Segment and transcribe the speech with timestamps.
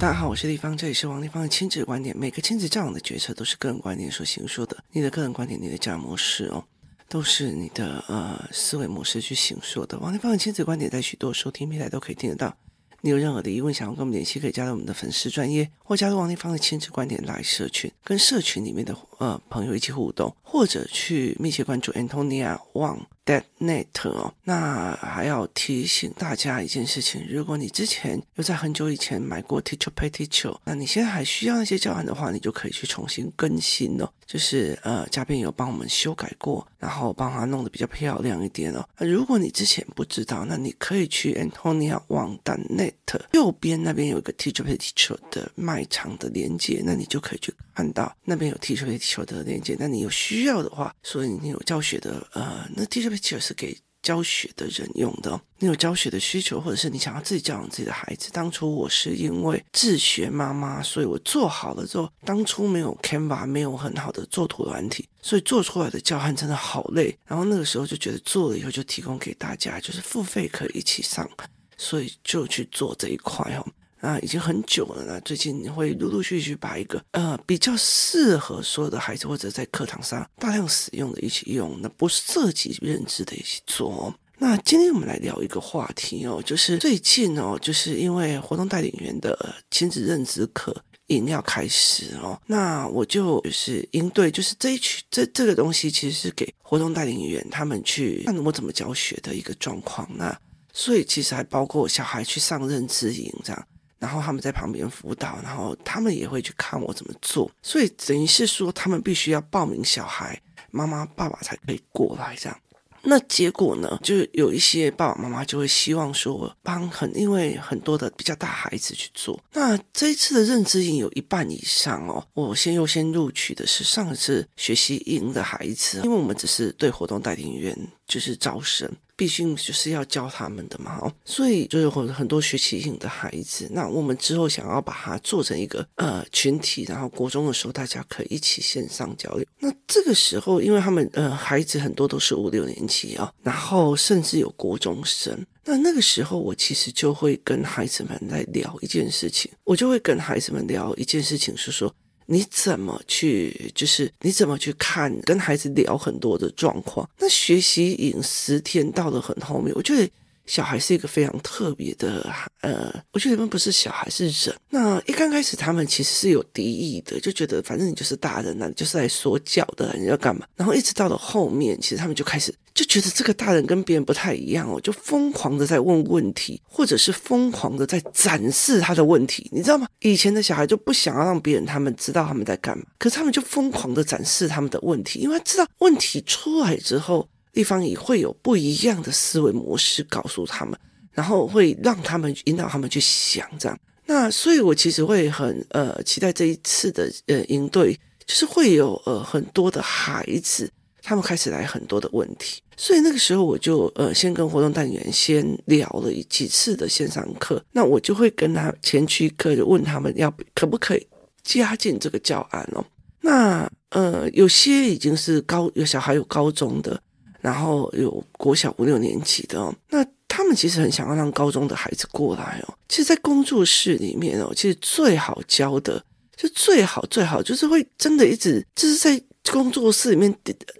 [0.00, 2.16] 大家好，我是立方，这里是王立方的亲子观点。
[2.16, 6.64] 每个亲子教养的决策都是个人观点所形塑的，你的个人观点，你的教养模式哦，
[7.06, 9.98] 都是你的呃思维模式去形塑的。
[9.98, 12.56] 王立芳的亲子观点在许多收听平台都可以听得到。
[13.02, 24.32] 你有任何的疑问，想要跟我们联系，可以加入我们的粉丝专业，或加入王立芳的亲子观点来社群，跟社群里面的呃朋友一起互动，或者去密切关注 Antonia Wang dot net 哦。
[24.44, 34.10] 那还要提醒大家一件事情：如果你之前有在很久以前买过 Teacher Pay Teacher，那你现在还需要那些教案的话，你就可以去重新更新哦。
[34.26, 38.88] 就是呃，嘉宾有帮我们修改过，然后帮他弄得比较漂亮一点哦。
[38.96, 42.92] 那如果你之前不知道，那你可以去 Antonia Wang dot net。
[43.32, 49.76] 右边那边有一个 Teacher Pay Teacher 的卖场的链接，那你就可以去看到那边有 Teacher Pay Teacher 的链接。
[49.80, 55.38] 那你有需要的话，所以你有教学的呃，那 Teacher Pay Teacher 是给教学的人用的。
[55.58, 58.30] 你有教学的需求，或者是你想要自己教养自己的孩子。
[58.32, 67.16] 当初我是因为自学妈妈，所以我做好了之后，当初没有 Canva，没有很好的作图软体，所以做出来的教案真的好累。
[67.26, 71.28] 然后那个时候就觉得做了以后就提供给大家，就是付费可以一起上。
[71.76, 73.66] 所以就去做这一块哦，
[74.00, 75.20] 啊，已经很久了呢。
[75.22, 84.12] 最近会陆陆续续把一个呃比较适合所有的孩子或者在课堂上大量使用的一起用，那不涉及认知的一起做。
[84.38, 90.74] 那今天我们来聊一个话题哦，就是最近哦，就是因为活动带领员的亲子认知课
[91.08, 100.34] 营要开始哦，那我就就是应对就是这一群这这个东西其实是给活动带领员他们去看我怎么教学的一个状况那。
[100.72, 103.66] 所以其实还包括小孩去上认知营这样，
[104.00, 107.48] 然后他们在旁边辅导，然后他们也会去看我怎么做。
[107.62, 110.40] 所以等于是说，他们必须要报名小孩，
[110.72, 112.58] 妈妈爸爸才可以过来这样。
[113.02, 119.42] 那结果呢，就有一些爸爸妈妈就会希望说，帮很因为很多的比较大孩子去做。
[119.54, 127.74] 那这一次的认知营有一半以上哦，我先优先录取的是上一次学习营的孩子，因为我们只是对活动带领员
[128.06, 128.90] 就是招生。
[129.20, 133.68] 毕竟就是要教他们的嘛，哦，所以就有很很多学习型的孩子。
[133.70, 139.44] 那我们之后想要把它做成一个呃群体，然后国中的时候大家可以一起线上交流。
[139.58, 145.38] 那这个时候，因为他们呃孩子很多都是五六年级啊，然后甚至有国中生。
[145.66, 151.94] 那那个时候，我其实就会跟孩子们来聊一件事情，我就会跟孩子们聊一件事情，是说。
[152.32, 153.72] 你怎么去？
[153.74, 155.20] 就是你怎么去看？
[155.22, 157.08] 跟孩子聊很多的状况。
[157.18, 160.08] 那学习饮食天到了很后面，我觉得
[160.50, 162.28] 小孩是一个非常特别的，
[162.60, 164.52] 呃，我觉得他们不是小孩，是人。
[164.68, 170.44] 那一刚开始，他们其实是有敌意的，就觉得反正你就是大人，那你就是来说教的，你要干嘛？
[170.56, 172.52] 然后一直到了后面，其实他们就开始。
[172.72, 179.86] 就觉得这个大人跟别人不太一样哦，就疯狂的在问问题，或者是疯狂的在展示他的问题，你知道吗？
[180.00, 190.78] 以前的小孩就不想要让别人他们知道他们在干嘛，可是他们就疯狂的展示他们的问题，因为他知道问题出来之后，地方也会有不一样的思维模式告诉他们，
[191.12, 193.78] 然后会让他们引导他们去想这样。
[194.06, 197.94] 那所以，我其实会很呃期待这一次的呃营队，
[198.26, 200.70] 就是会有呃很多的孩子。
[201.02, 211.06] 他们开始来很多的问题，所以那个时候我就呃先跟活动单元先聊了几次的线上课，那我就会跟他前驱课就问他们要可不可以
[211.42, 212.84] 加进这个教案哦。
[213.22, 217.02] 那呃有些已经是高有小孩有高中的，
[217.40, 222.74] 然后有国小五六年级的哦，那他们其实很想要让高中的孩子过来哦。
[222.88, 226.02] 其实，在工作室里面哦，其实最好教的
[226.36, 229.22] 就最好最好就是会真的一直就是在。
[229.50, 230.32] 工作室里面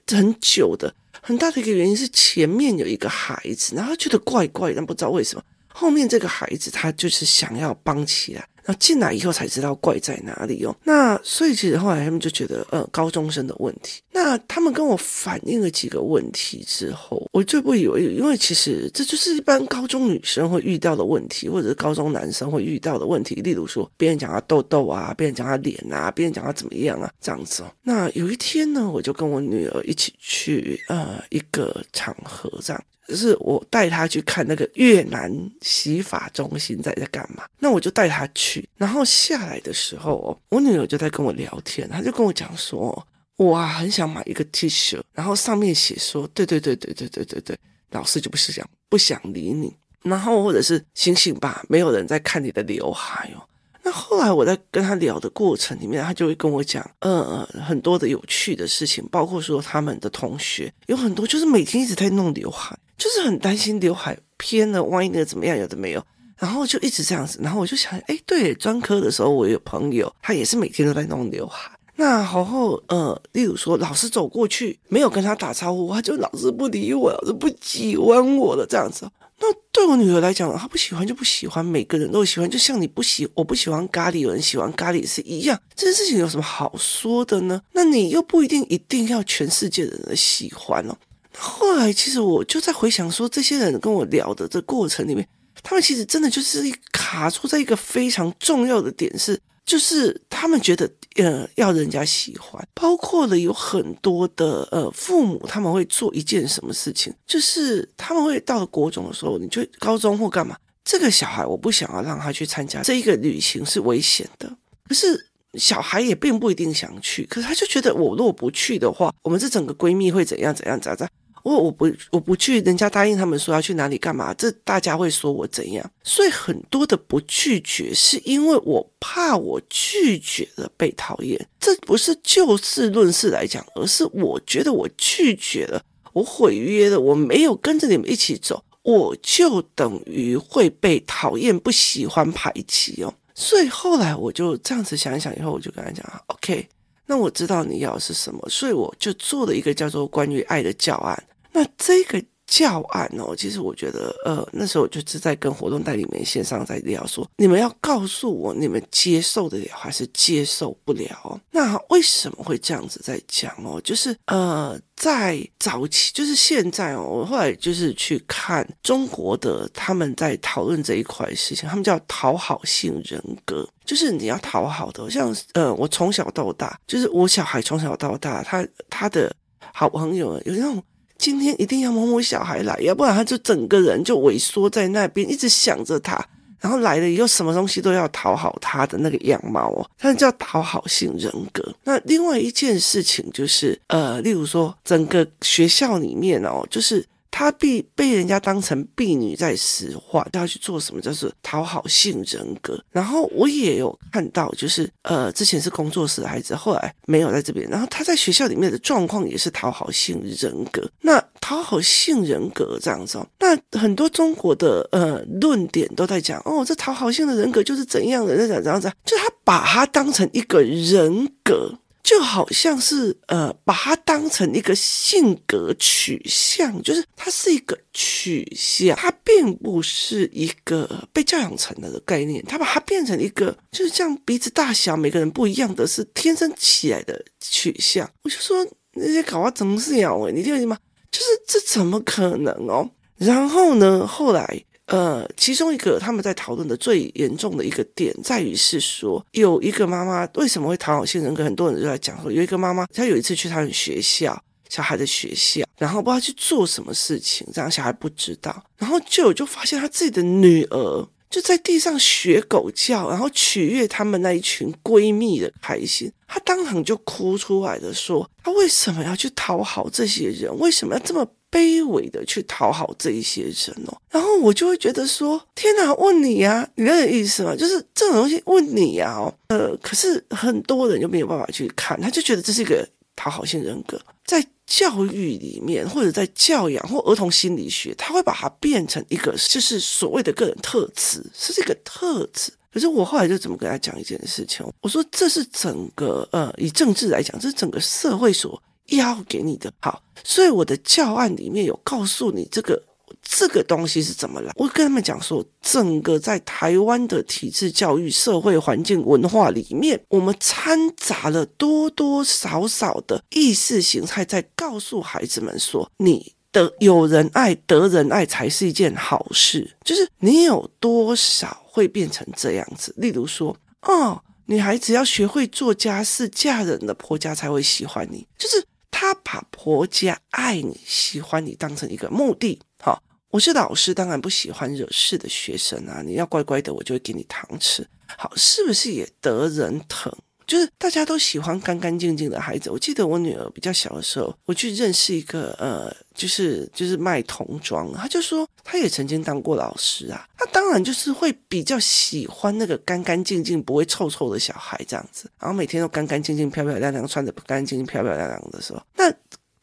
[0.07, 5.43] 很久的很大的一个原因是前面有一个孩子，然后觉得怪怪，但不知道为什么。
[5.67, 8.47] 后面这个孩子他就是想要帮起来。
[8.71, 10.73] 然后进来以后才知道怪在哪里哦。
[10.85, 14.01] 那所以其实后来他们就觉得，呃，高中生的问题。
[14.13, 23.35] 那他们跟我反映了几个问题之后，我最不以为意，因为其实这就是一般高中女生会遇到的问题，或者是高中男生会遇到的问题。
[23.37, 27.73] 例如说，别人讲他痘痘啊，别人讲他脸啊，别人讲他怎么样啊，这样子哦。
[27.83, 32.81] 那有一天呢，我就跟我女儿一起去呃一个场合，这样。
[33.11, 35.29] 只是我带他去看那个越南
[35.63, 43.05] 洗发中心在在干嘛，那我就带他去，然后下来的时候，我女儿就在跟我聊天，她就跟我讲说，
[43.37, 47.59] 我啊很想买一个 T 恤，然后上面写说，对对对对对对对对，
[47.91, 49.75] 老师就不是这样，不想理你，
[50.05, 53.43] 然后或者是醒醒吧，没有人在看你的刘海哦。
[53.83, 62.79] 那后来我在跟他聊的过程里面，他就会跟我讲，呃，很多的有趣的事情，包括说他们的同学有很多就是每天一直在弄刘海。
[62.99, 65.57] 就是很担心刘海偏了，万一那怎么样？
[65.57, 66.05] 有的没有，
[66.37, 71.71] 然后就一直这样子，然后我就想，哎，对，专科的时候我有朋友，他也是每天都在弄刘海。
[71.97, 79.11] 那然后呃，例如说老师走过去没有跟他打招呼，他就老是不理我，老是不喜欢我了这样子。
[79.41, 85.59] 那对我女儿来讲，她不喜欢就不喜欢，每个人都喜欢，就像你不喜我不喜欢咖喱，有人喜欢咖喱是一样。
[85.75, 87.61] 这件事情有什么好说的呢？
[87.73, 90.97] 那你又不一定一定要全世界的人喜欢哦。
[91.37, 95.27] 后来其实我就在回想说，这些人跟我聊的这过程里面。
[95.63, 99.39] 他们其实真的就是卡住在一个非常重要的点是，
[99.71, 114.53] 就是他们觉得呃要人家喜欢，包括了有很多的呃父母他们会做一件什么事情，就是他们会到了国中的时候，你就高中或干嘛，这个小孩我不想要让他去参加这一个旅行是危险的，
[114.89, 121.09] 可是小孩也并不一定想去，可是他就觉得我如果不去的话，我们这整个闺蜜会怎样怎样咋咋。
[121.43, 125.91] 我我不我不去，人家答应他们说要去哪里干嘛，这大家会说我怎样？
[126.03, 131.49] 所以很多的不拒绝，是因为我怕我拒绝了被讨厌。
[131.59, 135.83] 这不是就事论事来讲，而是我觉得我拒绝了，
[136.13, 143.15] 我毁约了，我没有跟着你们一起走，我就等于会被讨厌、不喜欢、排挤哦。
[143.35, 146.69] 所以后来我就这样子想一想，以后我就跟他讲：“OK，
[147.07, 161.41] 那我知道你要的是什么，所以我就做了一个叫做关于爱的教案。”那这个教案哦，其实我觉得，呃，那时候我就是在跟活动代理们线上在聊说，你们要告诉我，你们接受得了还是接受不了？
[161.53, 163.81] 那为什么会这样子在讲哦？
[163.83, 179.33] 就是呃，在早期，就是现在哦，我后来就是去看中国的他们在讨论这一块事情，他们叫讨好性人格，就是你要讨好的，像呃，我从小到大，就是我小孩从小到大，他他的
[179.73, 180.83] 好朋友有那种。
[181.21, 186.19] 今天一定要某某小孩来，要不然他就整个人就萎缩在那边，一直想着他，
[186.59, 191.63] 然后来了以后什么东西都要讨好他的那个样貌哦，他叫讨好型人格。
[191.85, 197.05] 那另外一件事情就是，呃，例如说整个学校里面哦，就是。
[197.31, 202.83] 他被被人家当成婢女在使唤，要去做什么，就是讨好性人格。
[202.91, 207.69] 然后我也有看到，就是呃，之前是工作室的孩子，后来没有在这边。
[207.71, 210.89] 然后他在学校里面的状况也是讨好性人格。
[211.01, 221.73] 那讨好性人格这样子哦，那很多中国的呃论点都在讲哦，这讨好性的人格就是怎样的，那讲怎样子，就他把他当成一个人格。
[222.11, 232.45] 就好像是呃，把它当成一个性格取向，就是它是一个取向，它并不是一个被教养成的概念。
[232.49, 238.11] 它把它变成一个，就是这样鼻子大小每个人不一样的是天生起来的取向。
[238.25, 240.33] 我就说那些搞啊，怎么是鸟诶？
[240.33, 240.77] 你听懂吗？
[241.13, 242.91] 就是这怎么可能哦？
[243.19, 244.65] 然后呢，后来。
[244.91, 251.45] 呃，其中一个他们在讨论的最严重的一个点，在于是说，有一个妈妈为什么会讨好性人格？
[251.45, 254.37] 很多人就在讲说，有一个妈妈，她有一次去他们学校，
[254.69, 270.59] 小孩的学校，然后不知道去做什么事情，这样小孩不知道，然后就有就发现他自己的女儿就在地上学狗叫，然后取悦他们那一群闺蜜的开心，她当场就哭出来的说，她为什么要去讨好这些人？
[270.59, 271.25] 为什么要这么？
[271.51, 277.57] 卑微的去讨好这一些人哦，然后我就会觉得说：天哪，问你呀，你那个意思吗？
[277.57, 292.53] 就是这种东西问你呀，哦，呃，可是很多人就没有办法去看，他就觉得这是一个讨好性人格，在教育里面或者在教养或儿童心理学，他会把它变成一个就是所谓的个人特质，是这个特质。
[292.73, 298.63] 可是我后来就怎么跟他讲一件事情，我说这是整个呃，以政治来讲，这是整个社会所。
[298.91, 302.83] 要给你的好，所以我的教案里面有告诉你这个
[303.23, 304.53] 这个东西是怎么来。
[304.57, 319.77] 我跟他们讲说，整个在台湾的体制教育、社会环境、文化里面，我们掺杂了多多少少的意识形态，在告诉孩子们说，你的有人爱、得人爱才是一件好事。
[319.85, 322.95] 就是你有多少会变成这样子？
[322.97, 328.65] 例如说，哦，女孩子要学会做家事，嫁人的婆家才会喜欢你，就是。
[329.01, 332.61] 他把婆家爱你、喜欢你当成一个目的。
[332.83, 336.03] 好，我是老师，当然不喜欢惹事的学生啊。
[336.05, 337.89] 你要乖乖的，我就会给你糖吃。
[338.19, 340.15] 好，是不是也得人疼？
[340.47, 342.69] 就是大家都喜欢干干净净的孩子。
[342.69, 345.91] 我记得我女儿比较小的时候，我去认识一个呃，
[346.21, 350.29] 就是就是卖童装，他就说他也曾经当过老师啊。
[350.37, 359.11] 他当然就是会比较喜欢那个干干净净、不会臭臭的小孩这样子，然后每天都干干净净、漂漂亮亮，穿得干干净净、漂漂亮亮的时候，那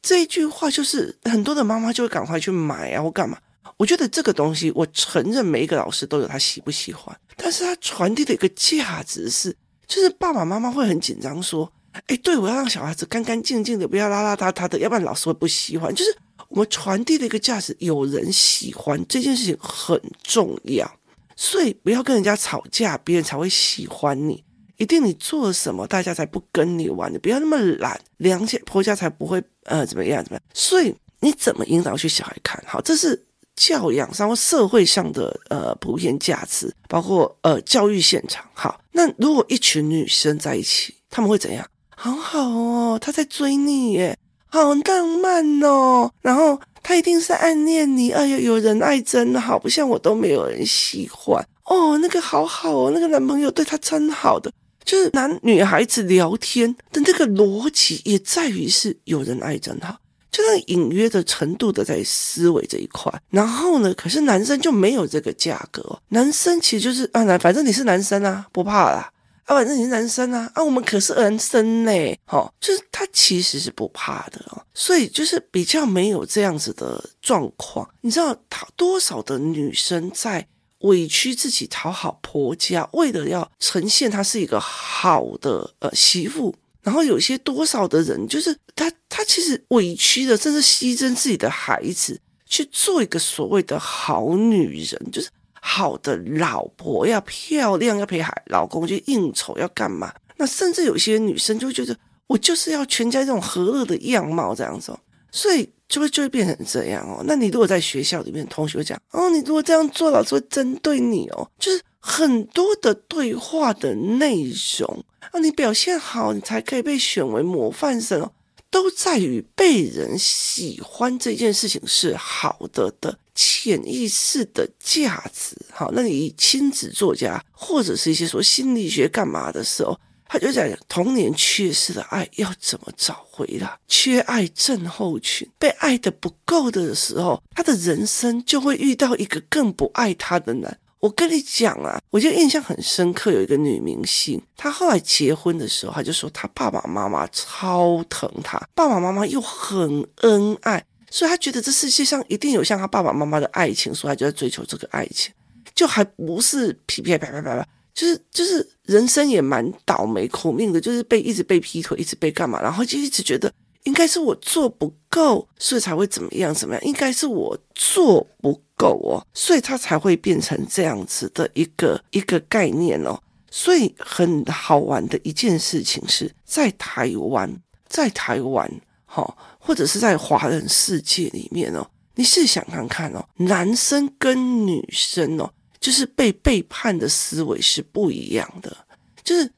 [0.02, 3.38] 这一句话就是很多的妈妈就会赶快去买啊或干嘛。
[3.78, 11.72] 我觉得这个东西，我承认每一个老师都有他喜不喜欢，但是他传递的一个价值是，就是爸爸妈妈会很紧张，说，
[12.08, 15.94] 哎，对，我要让小孩子干干净净的，不要邋邋遢遢的，要不然老师会不喜欢。
[15.94, 16.18] 就是
[16.50, 20.90] 我们传递的一个价值，有人喜欢这件事情很重要，
[21.36, 24.44] 所以不要跟人家吵架，别人才会喜欢你。
[24.78, 27.12] 一定你做了什么，大家才不跟你玩。
[27.12, 30.44] 你不要那么懒，良家婆家才不会呃怎么样怎么样。
[30.54, 32.80] 所以你怎么引导去小孩看好？
[32.82, 33.26] 这是
[33.56, 38.46] 教养上或社会上的呃普遍价值，包括呃教育现场。
[38.54, 41.68] 好，那如果一群女生在一起，他们会怎样？
[41.96, 44.16] 好好哦，他在追你耶，
[44.48, 46.12] 好浪漫哦。
[46.22, 48.12] 然后他一定是暗恋你。
[48.12, 51.98] 哎呀，有人爱真好，不像我都没有人喜欢哦。
[52.00, 54.52] 那个好好哦，那个男朋友对他真好的。
[54.86, 59.98] 就是男女孩子聊天的那个逻辑，也在于是有人爱真好，
[60.32, 63.12] 就那隐约的程度的在思维这一块。
[63.30, 69.12] 然后呢，可是男生就没有这个价格，男生其实就是啊，反正你是男生啊，不怕啦，
[69.48, 71.92] 啊，反正你是男生啊，啊，我们可是男生呢，
[72.28, 77.90] 哦，就是他其实是不怕的哦，所以就是比较没有这样子的状况。
[78.02, 80.48] 你知道他多少的女生在？
[80.82, 95.30] 委屈自己讨好婆家，为了要呈现她是一个好的呃媳妇，然后有些多少的人就是他他其实委屈的，甚至牺牲自己的孩子去做一个所谓的好女人，就是
[95.62, 100.14] 好的老婆，要漂亮，要陪孩老公去应酬，要干嘛？
[100.38, 101.98] 那甚至有些女生就觉得
[102.28, 105.00] 我就是要全家这种和乐的样貌这样子，哦
[105.32, 105.70] 所以。
[105.90, 107.24] 就会就会变成这样哦。
[107.26, 111.50] 那你如果在学校里面，同学讲哦，你如果这样做，老师会针对你哦。
[111.58, 114.44] 就是很多的对话的内
[114.78, 118.30] 容啊，你表现好，你才可以被选为模范生哦。
[118.70, 125.56] 都在于被人喜欢这件事情是好的的潜意识的价值。
[125.72, 129.98] 好，那你以亲子作家或者是一些说心理学干嘛的时候。
[130.30, 133.80] 他就讲童年缺失的爱要怎么找回来？
[133.88, 140.78] 缺爱症候群，被爱的不够的时候，他的人生就会遇到一个更不爱他的男。
[141.00, 155.34] 我跟你讲啊，我就印象很深刻，有一个女明星，她后来结婚的时候，她就说她爸爸妈妈超疼她，爸爸妈妈又很恩爱，所以他觉得这世界上一定有像他爸爸妈妈的爱情，所以他就在追求这个爱情，
[155.74, 157.68] 就还不是噼噼啪啪啪啪。
[157.94, 163.52] 就是就是人生也蛮倒霉苦命的，就是被一直被劈腿，一直被干嘛，然后就一直觉得
[163.86, 173.20] 应该是我做不够，所以才会怎么样怎么样，应该是我做不够哦，所以他才会变成这样子的一个一个概念哦。
[173.50, 177.52] 所以很好玩的一件事情是在台湾，
[177.88, 178.72] 在台湾
[179.08, 179.38] 哈、哦，
[179.68, 185.52] 或者是在华人世界里面哦，你试想看看哦，男生跟女生哦。
[185.80, 188.76] 就是被背叛的思维是不一样的，
[189.24, 189.50] 就是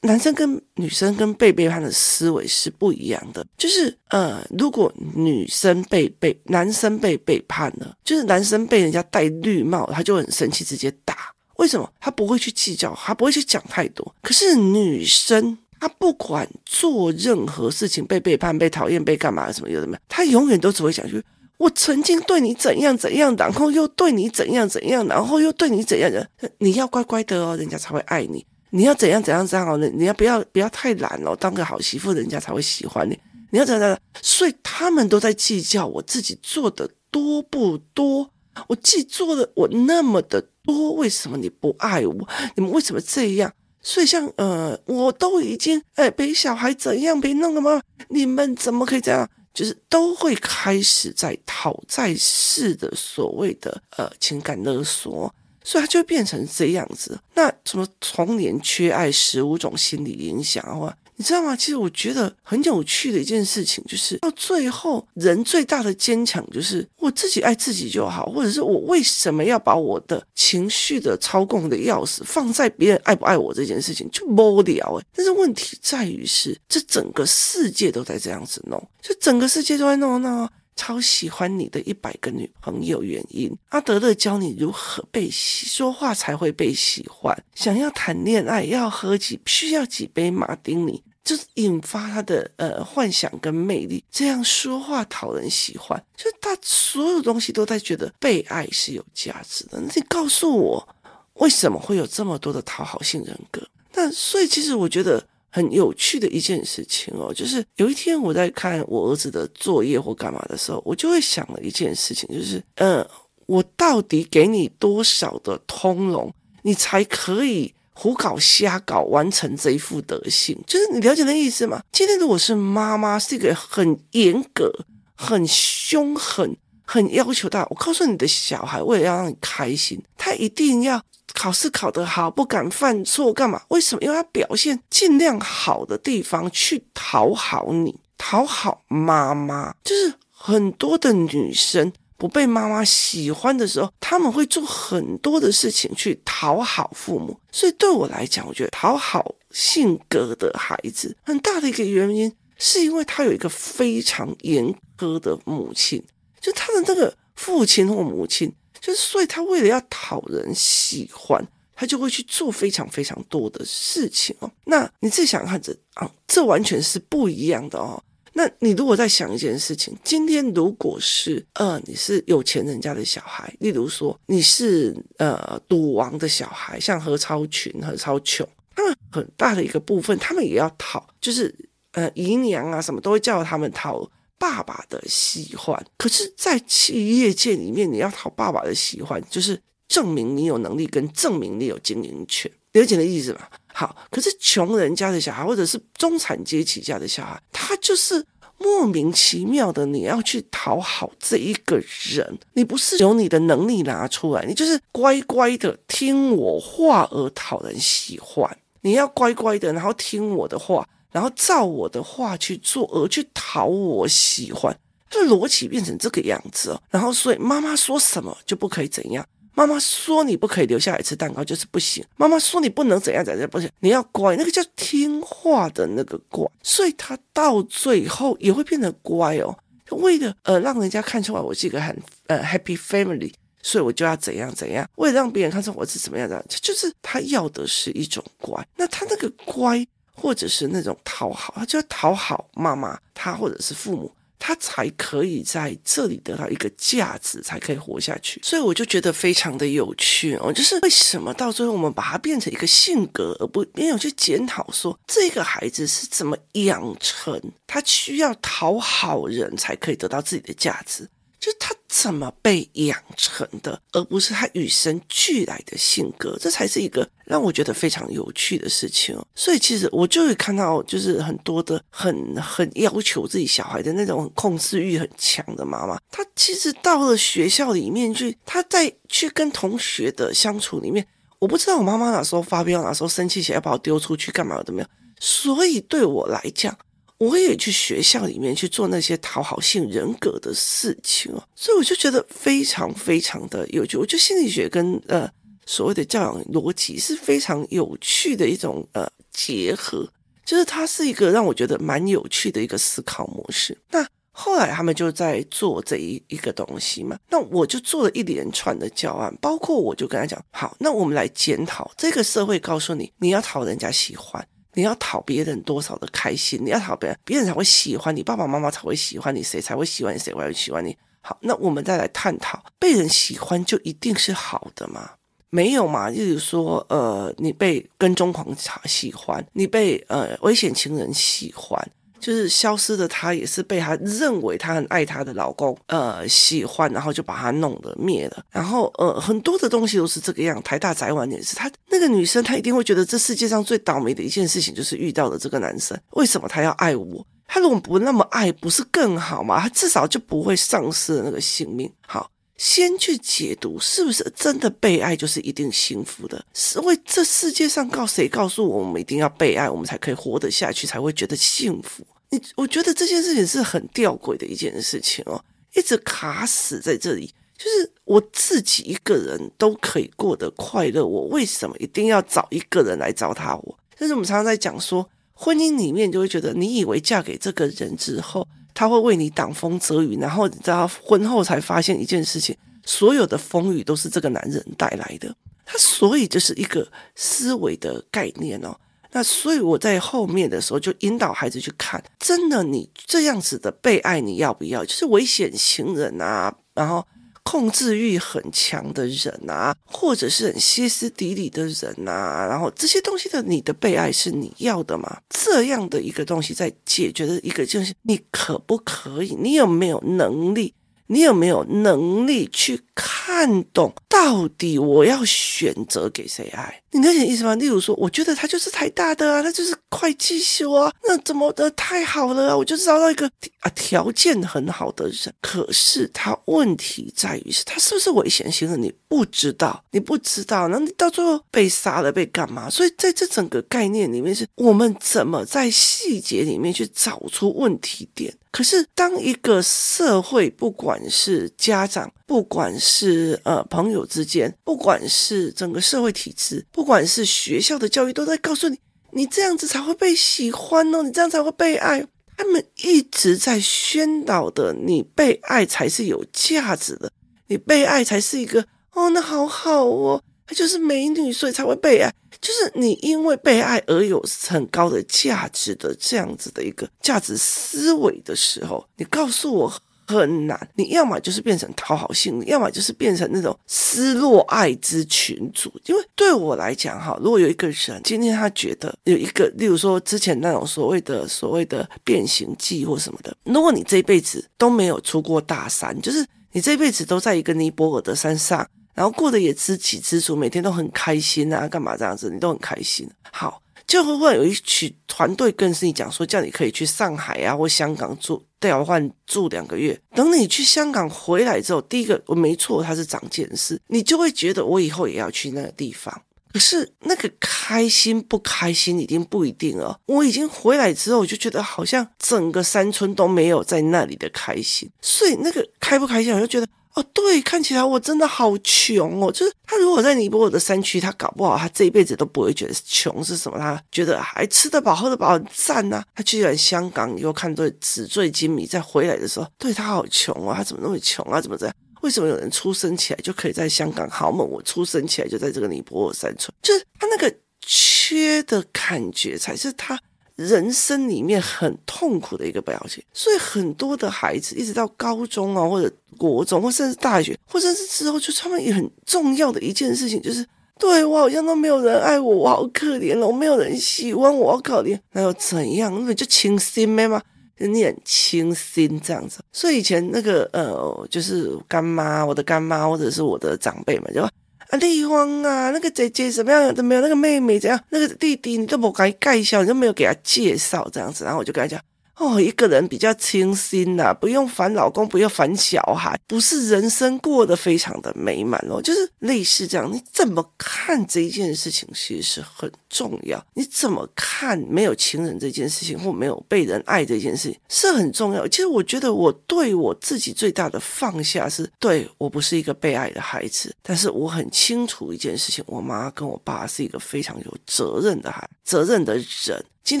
[0.02, 3.44] 男生跟女生跟被背叛的思维是不一样的。
[3.56, 11.32] 就是呃，如果女生被被男生被背叛了，就是男生被人家戴绿帽，他就很生气，直接打。
[11.56, 11.90] 为什么？
[11.98, 14.14] 他不会去计较，他不会去讲太多。
[14.22, 20.02] 可是女生，他不管做任何事情，被背叛、被讨厌、被干嘛什么有什么，样？
[20.08, 21.22] 他永远都只会想去。
[21.58, 26.28] 我曾经对你怎样怎样，然后又对你怎样怎样，然后又对你怎样的，
[26.58, 28.44] 你要乖乖的哦，人家才会爱你。
[28.70, 33.18] 你要怎样怎样这样哦，你要不要不要太懒哦，当个好媳妇，人家才会喜欢你。
[33.50, 38.30] 你要怎样怎样，所以他们都在计较我自己做的多不多。
[38.68, 42.28] 我既做了我那么的多，为什么你不爱我？
[42.54, 43.52] 你们为什么这样？
[43.86, 47.80] 所以像呃，我都已经哎被小孩怎样被弄了吗？
[48.08, 49.30] 你们怎么可以这样？
[49.54, 57.16] 就是都会开始在讨债式的所谓的呃情感勒索，所以它就变成这样子。
[57.34, 60.92] 那什么童年缺爱十五种心理影响的话。
[61.16, 61.56] 你知道吗？
[61.56, 75.04] 其实我觉得很有趣的一件事情，就是到最后，人最大的坚强就是我自己爱自己就好，或者是我为什么要把我的情绪的操控的钥匙放在别人爱不爱我这件事情，就无聊诶。
[75.14, 80.48] 但是问题在于是，这整个世界都在这样子弄，就整个世界都在弄弄。
[80.78, 87.34] 超喜欢你的一百个女朋友原因，阿德勒教你如何被喜说话才会被喜欢。
[87.54, 94.02] 想要谈恋爱要喝几需要几杯马丁尼，就是引发他的呃幻想跟魅力。
[94.10, 99.78] 这样说话讨人喜欢，就是他所有东西都在觉得被爱是有价值的。
[99.78, 100.88] 那你告诉我，
[101.34, 103.60] 为什么会有这么多的讨好性人格？
[103.92, 105.22] 那所以其实我觉得。
[105.48, 113.08] 很有趣的一件事情哦，就是有一天我在看我儿子的作业或干嘛的时候，我就会想了一件事情，就是，嗯，
[113.46, 116.30] 我到底给你多少的通融，
[116.60, 120.54] 你才可以胡搞瞎搞完成这一副德行？
[120.66, 121.82] 就是你了解那意思吗？
[121.90, 124.70] 今天如果是妈妈是一个很严格、
[125.16, 133.62] 很凶狠、很要求大，我告诉你的小孩，为了要让你开心，他一定要考试考得好，不敢犯错，干嘛？
[133.68, 134.02] 为什么？
[134.02, 141.90] 因为他表现尽量好的地方去讨好你，讨好妈妈，就是很多的女生。
[142.16, 147.38] 不被妈妈喜欢的时候，他们会做很多的事情去讨好父母。
[147.52, 156.02] 所以对我来讲，我觉得讨好性格的孩子很大的一个原因，是因为他有一个非常严苛的母亲，
[156.40, 164.50] 就他的那个父亲或母亲，就是所以他为了要讨人喜欢，他就会去做非常非常多的事情哦。
[164.64, 168.02] 那你自己想看着啊，这完全是不一样的哦。
[168.38, 181.52] 那你如果在想一件事情，今天如果是呃你是有钱人家的小孩，例如说你是呃赌王的小孩，像何超群、何超琼，他们很大的一个部分，他们也要讨，就是
[181.92, 184.06] 呃姨娘啊什么都会叫他们讨
[184.38, 185.82] 爸爸的喜欢。
[185.96, 193.40] 可是，在企业界里面，你要讨爸爸的喜欢，就是证明你有能力，跟证明你有经营权，了解的意思吗？
[193.72, 198.24] 好，可是穷人家的小孩，或者是中产阶级家的小孩，他就是
[198.58, 208.56] 莫名其妙的，你要去讨好这一个人，你不是有你的能力拿出来，你就是乖乖的听我话而讨人喜欢。
[208.82, 214.78] 你要乖乖的，然后听我的话，然后照我的话去做，而去讨我喜欢，
[215.10, 216.80] 这逻辑变成这个样子哦。
[216.90, 219.26] 然后，所以妈妈说什么就不可以怎样。
[219.56, 222.04] 妈妈说你不可以留下来吃蛋糕，就是不行。
[222.16, 226.46] 妈妈说你不能怎样怎样，不行，你要乖，那个叫听话的那个乖。
[226.62, 229.58] 所以他到最后也会变得乖哦。
[229.92, 231.96] 为了呃让人家看出来我是一个很
[232.26, 233.32] 呃 happy family，
[233.62, 234.86] 所以我就要怎样怎样。
[234.96, 238.62] 为了让别人看出我是怎么样的，就是他要的是一种乖。
[238.76, 239.82] 那他那个乖，
[240.12, 244.12] 或者是那种讨好，他就要讨好妈妈，他或者是父母。
[244.38, 248.40] 他才可以在这里得到一个价值，才可以活下去。
[248.42, 261.08] 所以我就觉得非常的有趣哦，就是为什么到最后我们把它变成一个性格，而不没有去检讨说这个孩子是怎么养成，他需要讨好人才可以得到自己的价值。
[261.46, 269.24] 就他怎么被养成的，而不是他与生俱来的性格，这才是一个让我觉得非常有趣的事情哦。
[269.36, 281.06] 所以其实我就会看到，就是很多的很很要求自己小孩的那种控制欲很强的妈妈，她其实到了学校里面去，她在去跟同学的相处里面，
[281.38, 284.88] 我不知道我妈妈哪时候发飙，哪时候生气起来要把我丢出去干嘛的没有。
[285.20, 286.76] 所以对我来讲。
[287.18, 293.96] 我也去学校里面去做那些讨好性人格的事情哦，所以我就觉得非常非常的有趣。
[293.96, 295.28] 我觉得心理学跟呃
[295.64, 300.06] 所谓的教养逻辑是非常有趣的一种呃结合，
[300.44, 303.76] 就是它是一个让我觉得蛮有趣的一个思考模式。
[303.90, 314.46] 那后来他们就在做这一一个东西嘛，那我就做了一连串的教案，包括我就跟他讲，好，那我们来检讨这个社会告诉你，你要讨人家喜欢。
[314.76, 316.60] 你要讨别人多少的开心？
[316.62, 320.18] 你要讨别人，别人才会喜欢你，爸爸妈妈才会喜欢你，谁才会喜欢你？
[320.18, 320.94] 谁会喜欢你？
[321.22, 325.12] 好，那我们再来探讨，被人喜欢就一定是好的吗？
[325.48, 326.10] 没有嘛？
[326.10, 331.90] 例如说，呃，你被跟踪狂喜欢，你被呃危险情人喜欢。
[332.20, 338.44] 就是消失的她，也是被她认为她很爱她的老公，呃，喜欢，然后就把她弄得灭了。
[338.50, 340.62] 然后，呃，很多的东西都是这个样。
[340.62, 345.98] 台大宅晚也是她那个女生，她一定会觉得这世界上最倒霉的一件事情就是遇到了这个男生。
[346.12, 347.26] 为什么他要爱我？
[347.46, 349.60] 他如果不那么爱，不是更好吗？
[349.60, 351.90] 他至少就不会丧失了那个性命。
[352.06, 356.44] 好，先去解读是不是真的被爱就是一定幸福的？
[356.54, 362.06] 是为这世界上告谁告诉我，我们一定要被爱，我们才可以活得下去，才会觉得幸福。
[362.30, 365.42] 你我觉得这件事情是很吊诡的一件事情哦，
[365.74, 367.32] 一直卡死在这里。
[367.56, 373.78] 就是我自己一个人都可以过得快乐，我为什么一定要找一个人来糟蹋我？
[373.98, 385.34] 但是我们常常在讲说，婚姻里面就会觉得，你以为嫁给这个人之后，他会为你挡风遮雨，然后你知道婚后才发现一件事情，所有的风雨都是这个男人带来的。
[385.64, 388.76] 他所以就是一个思维的概念哦。
[389.12, 394.84] 那所以我在后面的时候就引导孩子去看，真的你这样子的被爱，你要不要？
[394.84, 397.02] 就是危险情人啊，然后
[397.46, 405.18] 控制欲很强的人啊，或者是很歇斯底里的人啊，然后这些东西的你的被爱是你要的吗？
[405.30, 409.36] 这样的一个东西在解决的一个就是你可不可以？
[409.38, 410.74] 你有没有能力？
[411.08, 416.82] 你有没有能力去看懂到底我要选择给谁爱？
[416.90, 417.54] 你能理解意思吗？
[417.56, 422.56] 例如说，我觉得他就是台大的啊，他就是会计修啊，那怎么的太好了啊？
[422.56, 428.76] 我就找到一个啊条件很好的人，可是他问题在于是他是不是危险性的？
[428.76, 432.70] 你不知道，你不知道，那你到最后被杀了被干嘛？
[432.70, 438.34] 所以在这整个概念里面，是我们怎么在细节里面去找出问题点？
[438.56, 452.02] 可是当一个社会，不管是家长，不管是呃朋友之间，不管是整个社会体制，不管是学校的教育，都在告诉你，你这样子才会被喜欢哦，你这样才会被爱。
[452.34, 457.12] 他们一直在宣导的，你被爱才是有价值的，
[457.48, 458.64] 你被爱才是一个
[458.94, 460.22] 哦，那好好哦。
[460.46, 462.12] 她就是美女，所以才会被爱。
[462.40, 469.72] 就是你因为被爱而有很高的价值的这样子的一个价值思维的时候，你告诉我
[470.06, 470.68] 很难。
[470.76, 475.72] 你要么就是变成讨好型，要么就是变成那种失落爱之群主。
[475.86, 488.68] 因为对我来讲，哈，如果有一个人今天他觉得有一个，例如说之前那种所谓的所谓的变形记或什么的，如果你这一辈子都没有出过大山，就是你这一辈子都在一个尼泊尔的山上。
[488.96, 492.30] 然后过得也知己知足，每天都很开心啊，干嘛这样子？
[492.30, 493.06] 你都很开心。
[493.30, 500.00] 好，就会会有一群团队跟你讲说，叫你可以去上海啊或香港住调换住两个月。
[500.14, 506.22] 等你去香港回来之后，第一个我没错，它是长见识，你就会觉得我以后也要去那个地方。
[506.54, 510.00] 可是那个开心不开心已经不一定了。
[510.06, 514.90] 我已经回来之后，我就觉得好像整个山村都没有在那里的开心。
[515.02, 516.66] 所以那个开不开心，我就觉得。
[516.96, 519.30] 哦，对，看起来我真的好穷哦。
[519.30, 526.04] 就是他如果在尼泊尔的山区，他搞不好他这一辈子都不会觉得穷是什么，他觉得还吃得饱、喝得饱，很赞呐、啊。
[526.14, 531.38] 他去完香港以后，看对纸醉金迷，再回来的时候，对他好穷哦，他怎么那么穷啊？
[531.38, 531.74] 怎么这样？
[532.00, 534.48] 为什么有人出生起来就可以在香港豪门？
[534.48, 539.98] 我出生起来就在这个尼泊尔山村，就是他那个缺的感觉才是他。
[540.36, 550.46] 人生里面很痛苦的一个表现，所以很多的孩子一直到高中啊，或者国中，或甚至大学，或者是之后，就他们也很重要的一件事情，就是
[550.78, 555.90] 对我好像都没有人爱我，我好可怜哦，没有人喜欢我，好可怜，那又怎样？
[555.98, 557.22] 那不就清心没嘛，
[557.56, 559.40] 你很清心这样子。
[559.52, 564.28] 所以以前那个呃，就是干妈，我的干妈，或者是我的长辈们，就。
[564.70, 571.80] 啊，丽芳啊，那个姐姐怎么样都没有，那个妹妹怎样，那个弟弟你都不敢介绍，你都没有给他介绍这样子，然后我就跟他讲。
[572.16, 579.92] 哦，一个人比较清新呐、不用烦老公，不用烦小孩，不是人生过得非常的美满哦，就是类似这样。
[579.92, 583.44] 你怎么看这一件事情，其实是很重要。
[583.52, 588.48] 你怎么看没有情人这件事情，或没有被人爱这件事情，是很重要。
[588.48, 599.62] 其实我觉得我对我自己最大的放下是，对我不是一个被爱的孩子，但是我很清楚一件事情，我妈跟我爸是一个非常有责任的孩，责任的人。
[599.86, 600.00] 今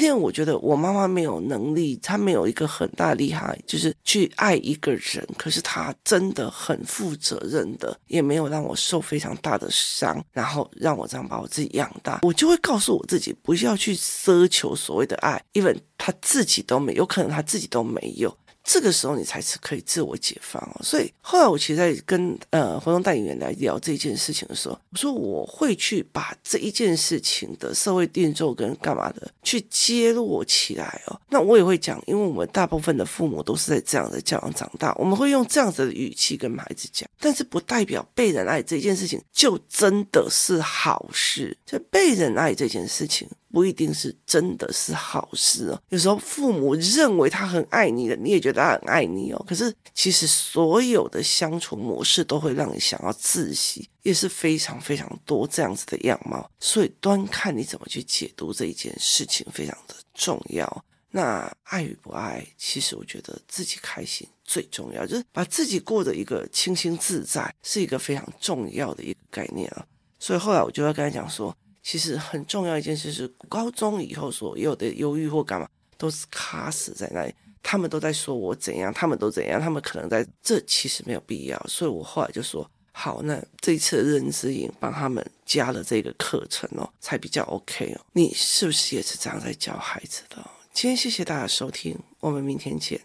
[0.00, 5.24] 天我觉得我妈妈没有能力，她没有一个很大厉害，就是去爱一个人。
[5.38, 12.18] 可是她真的很负责任的，也没有让我受非常大的伤，然后让我这样把我自己养大。
[12.22, 18.36] 我就会告诉我自己，不要去奢求所谓的爱，因为她自己都没有，有可能她自己都没有。
[18.66, 31.20] 这个时候你才是可以自我解放哦，所以后来我其实在跟呃活动代理员来聊这件事情的时候，我说我会去把这一件事情的社会定做跟干嘛的去揭露起来哦。
[31.28, 43.28] 那我也会讲，因为我们大部分的父母都是在这样的教养长大，我们会用这样子的语气跟孩子讲，但是不代表被人爱这件事情就真的是好事，就被人爱这件事情。
[43.56, 45.82] 不一定是真的是好事哦。
[45.88, 49.42] 有时候父母认为他很爱你的，你也觉得他很爱你哦。
[49.48, 56.50] 可是其实所有的相处模式都会让你想要窒息，也是非常非常多这样子的样貌。
[56.60, 60.84] 所以端看你怎么去解读这一件事情，非常的重要。
[61.10, 69.86] 那爱与不爱，其实我觉得自己开心最重要，就是把自己过得一个清新自在，是一个非常重要的一个概念啊。
[70.18, 71.56] 所以后来我就要跟他讲说。
[71.86, 77.32] 其实很重要一件事是，高中以后所有的忧郁或干嘛，都是卡死在那里。
[77.62, 81.66] 他们都在说我怎样，他们都怎样，他们可能在这其实没有必要。
[81.68, 88.00] 所以我后来就说，好，那这次的认知营帮他们加了这个课程哦，才比较 OK 哦。
[88.14, 90.38] 你是不是也是这样在教孩子的？
[90.72, 93.00] 今天谢谢大家收听，我们明天见。